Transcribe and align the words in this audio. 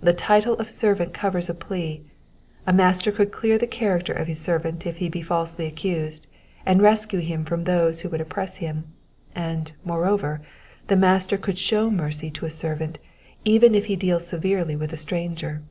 The 0.00 0.14
title 0.14 0.54
of 0.54 0.70
servant 0.70 1.12
covers 1.12 1.50
a 1.50 1.54
plea; 1.54 2.00
a 2.66 2.72
master 2.72 3.14
should 3.14 3.32
clear 3.32 3.58
the 3.58 3.66
character 3.66 4.14
of 4.14 4.26
his 4.26 4.40
servant 4.40 4.86
if 4.86 4.96
he 4.96 5.10
be 5.10 5.20
falsely 5.20 5.66
accused, 5.66 6.26
and 6.64 6.80
rescue 6.80 7.18
him 7.18 7.44
from 7.44 7.64
those 7.64 8.00
who 8.00 8.08
would 8.08 8.22
oppress 8.22 8.56
him; 8.56 8.84
and, 9.34 9.70
moreover, 9.84 10.40
the 10.86 10.96
master 10.96 11.38
should 11.44 11.58
show 11.58 11.90
mercy 11.90 12.30
to 12.30 12.46
a 12.46 12.48
servant^ 12.48 12.96
even 13.44 13.74
if 13.74 13.84
he 13.92 13.94
deal 13.94 14.18
severely 14.20 14.74
with 14.74 14.90
a 14.90 14.96
stranger. 14.96 15.62